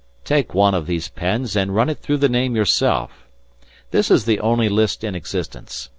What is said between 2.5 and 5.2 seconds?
yourself. This is the only list in